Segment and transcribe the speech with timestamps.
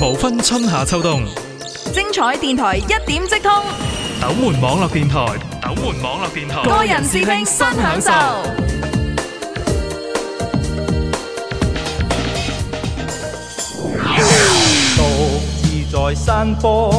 [0.00, 1.24] 无分春夏秋冬，
[1.92, 3.50] 精彩电台一点即通。
[4.22, 5.26] 斗门网络电台，
[5.60, 8.12] 斗门网络电台，多人视听，新享受。
[14.96, 16.90] 独自在山坡，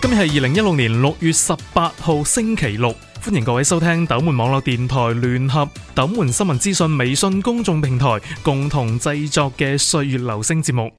[0.00, 10.90] 今日系二零一六年六月十八号星期六，欢迎各位收听斗门网络电台联合斗门新闻资讯微信公众平台共同制作嘅《岁月流星》节目。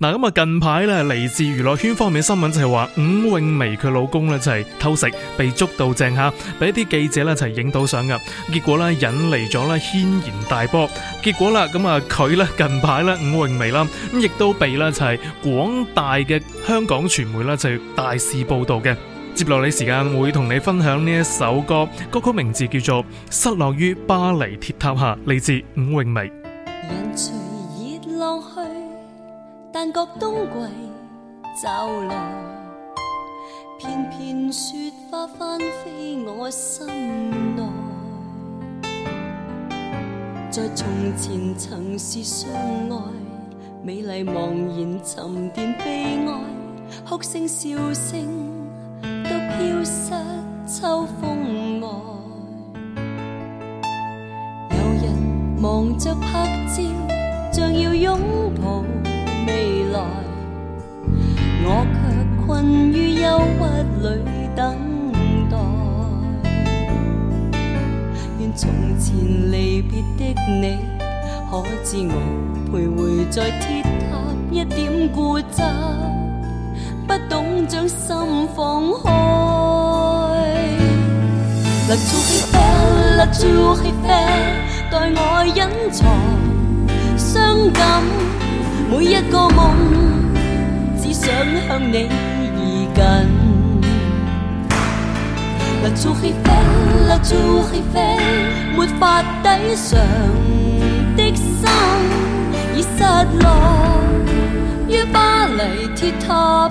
[0.00, 8.16] 嗱，咁啊，近排咧嚟自娱乐圈方面新闻就系话伍咏薇佢老公咧就系偷食被捉到正吓，俾一啲记者咧就系影到相噶，
[8.52, 10.88] 结果咧引嚟咗咧轩然大波，
[11.20, 18.96] 结果啦，咁啊佢咧近排咧伍咏薇啦，咁亦都被咧就系广大嘅香港传媒咧就大肆报道嘅。
[19.34, 26.30] 接落嚟时间会同你分享呢一首歌，歌曲名字叫做《失落于巴黎铁塔下》，嚟自伍咏薇。
[29.70, 31.68] 但觉冬季骤
[32.08, 32.30] 来，
[33.78, 36.86] 片片雪花翻飞我心
[37.54, 37.62] 内。
[40.50, 42.96] 在从前曾是相爱，
[43.82, 46.40] 美丽茫然沉淀悲哀，
[47.06, 48.26] 哭声笑声
[49.02, 50.12] 都飘失
[50.66, 51.88] 秋风外。
[54.70, 55.14] 有人
[55.60, 56.82] 忙着拍照，
[57.52, 58.18] 像要拥
[58.62, 58.82] 抱。
[59.48, 60.00] 未来，
[61.64, 64.76] 我却困于忧郁里等
[65.50, 65.56] 待。
[68.38, 69.16] 愿从前
[69.50, 70.76] 离别的你，
[71.50, 72.20] 可知我
[72.70, 74.18] 徘徊在铁塔
[74.50, 75.62] 一点固执，
[77.06, 78.14] 不懂将心
[78.54, 79.08] 放开。
[81.88, 82.08] 拿啜
[82.52, 82.58] 咖啡，
[83.16, 84.08] 拿啜咖啡，
[84.90, 86.06] 代我隐藏
[87.16, 88.37] 伤感。
[88.90, 89.74] 每一个梦，
[90.98, 91.28] 只想
[91.68, 93.38] 向你而近。
[95.82, 98.18] La Chiffre，La Chiffre，
[98.78, 100.00] 没法抵偿
[101.18, 101.54] 的心，
[102.74, 103.04] 已失
[103.44, 103.52] 落
[104.88, 106.67] 于巴黎铁塔。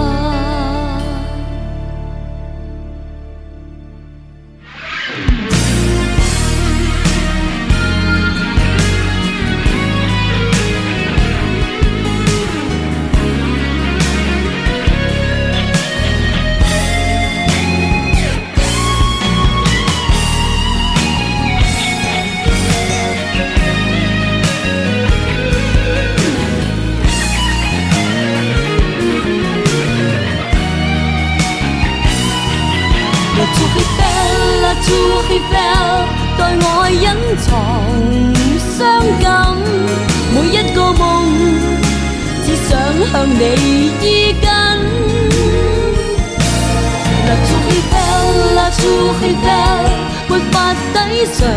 [51.21, 51.49] 悲伤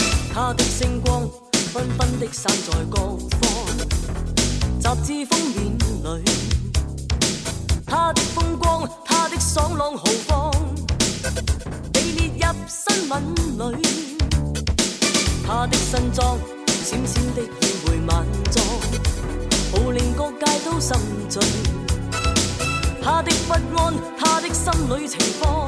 [15.50, 18.22] 他的身装，闪闪的宴会晚
[18.52, 18.62] 装，
[19.82, 20.94] 无令各界都心
[21.26, 21.42] 醉。
[23.02, 25.66] 他的不安，他的心里情况，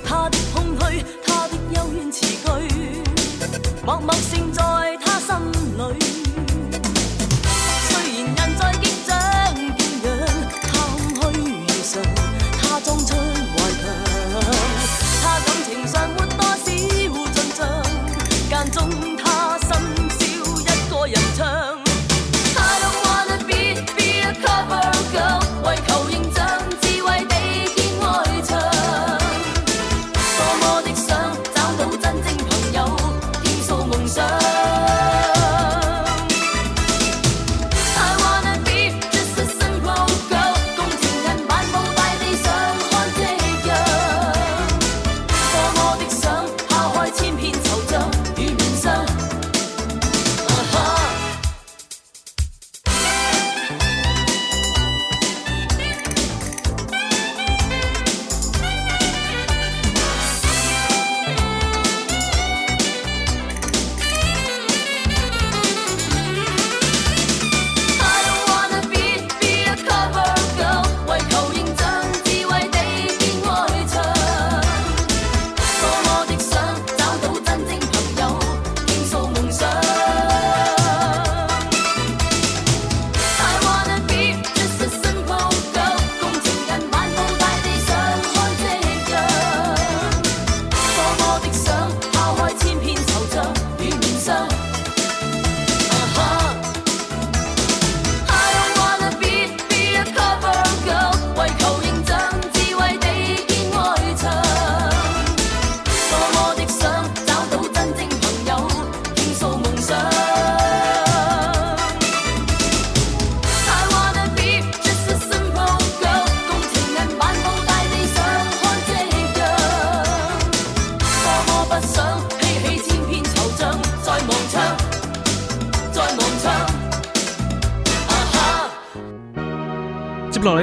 [0.03, 3.01] 他的空虚，他的幽怨词句，
[3.85, 4.68] 默默盛在。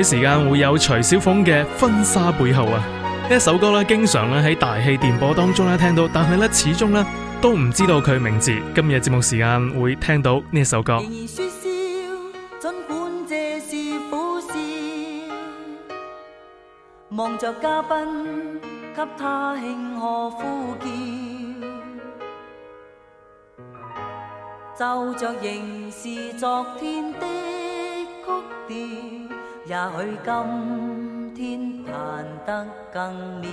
[0.07, 2.79] 时间会有徐小凤嘅《婚纱背后》啊，
[3.29, 7.05] 呢一首歌咧，经常咧喺大气电波当中咧听到，但系咧始终咧
[7.41, 8.53] 都唔知道佢名字。
[8.73, 11.03] 今日节目时间会听到呢一首歌。
[17.11, 18.61] 望着嘉宾，
[18.95, 20.73] 给他庆贺呼
[24.77, 27.27] 叫，就仍是昨天的
[29.69, 33.49] 也许今天谈得更妙，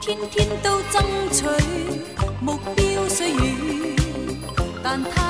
[0.00, 1.44] 天天都争取
[2.40, 3.96] 目标虽远，
[4.82, 5.23] 但。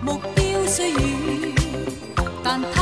[0.03, 1.53] 目标虽远，
[2.45, 2.82] 但。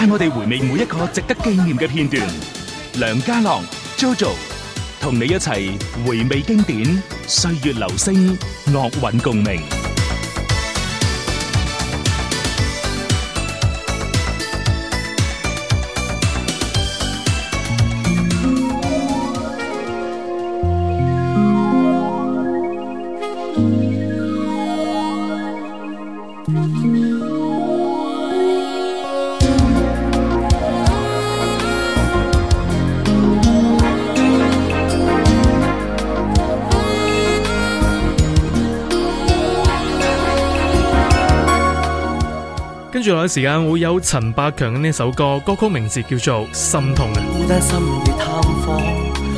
[0.00, 2.26] 带我哋回味每一个值得纪念嘅片段，
[2.96, 3.60] 梁家乐
[3.98, 4.30] Jojo
[4.98, 5.76] 同你一齐
[6.08, 8.34] 回味经典岁月流星，
[8.72, 9.60] 乐韵共鸣。
[43.02, 47.08] 跟住落去时间会有陈百强嘅呢首歌，歌曲名字叫做《心痛》。
[47.32, 48.76] 孤单深夜探访，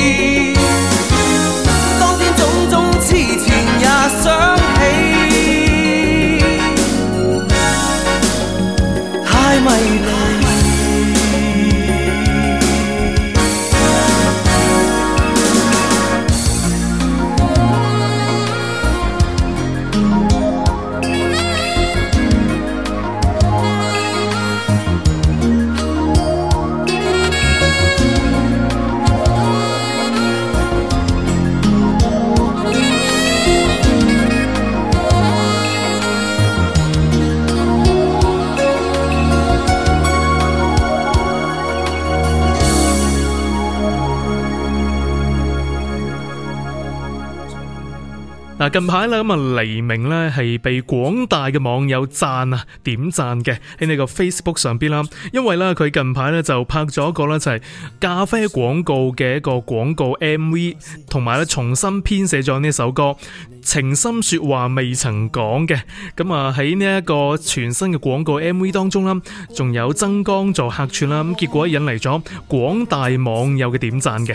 [48.70, 55.02] 近排啦，咁啊黎明咧系被广大嘅网友赞啊点赞嘅喺呢个 Facebook 上边啦，
[55.32, 57.64] 因为咧佢近排咧就拍咗一个咧就系
[58.00, 60.76] 咖啡广告嘅一个广告 MV，
[61.08, 63.02] 同埋咧重新编写咗呢首歌
[63.62, 65.80] 《情深说话未曾讲》嘅，
[66.16, 69.20] 咁啊喺呢一个全新嘅广告 MV 当中啦，
[69.54, 74.34] 仲有增光做客串啦，咁结果引嚟咗广大网友嘅点赞嘅。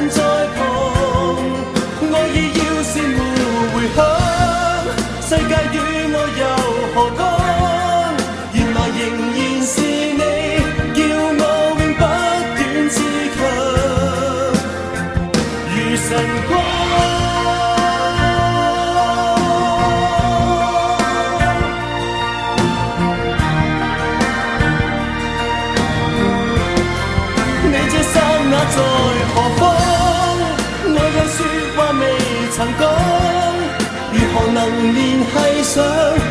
[35.77, 36.26] so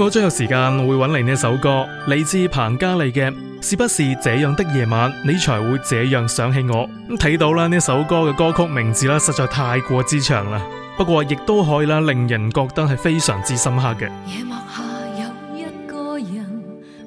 [0.00, 10.58] 果将有时间会揾嚟呢首歌嚟自彭嘉莉嘅是不是这样的夜晚你才会这样想起我咁睇到啦呢首歌嘅歌曲名字啦实在太过之长啦
[10.96, 14.82] 不过亦都可以啦令人觉得系非常之深刻嘅夜幕下
[15.18, 16.62] 有一个人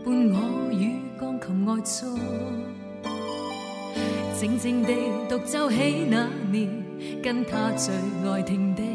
[0.05, 2.19] 伴我于钢琴外出
[4.39, 4.93] 静静地
[5.27, 6.69] 独奏起那年
[7.23, 7.91] 跟他最
[8.31, 8.92] 爱听的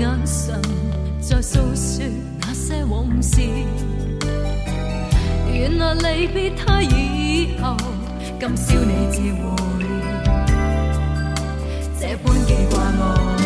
[0.00, 0.58] 眼神
[1.20, 2.02] 在诉说
[2.40, 3.38] 那些往事，
[5.52, 7.76] 原来离别他以后，
[8.40, 9.56] 今宵你只会
[12.00, 13.36] 这般记挂我。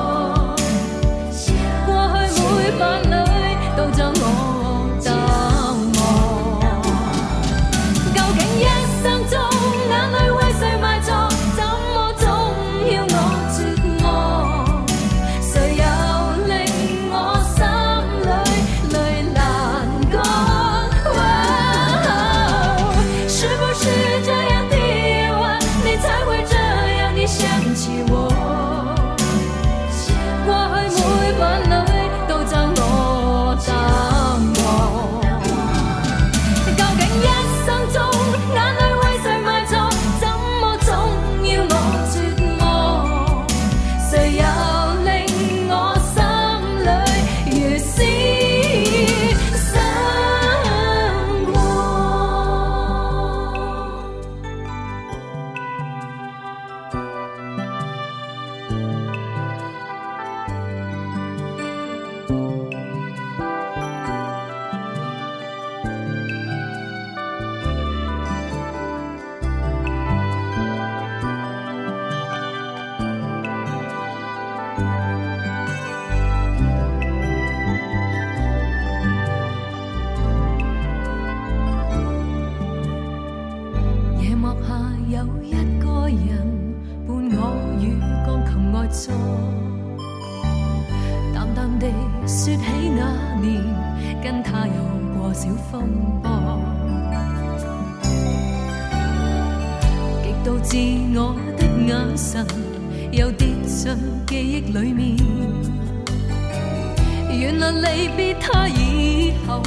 [108.17, 109.63] 别他以后，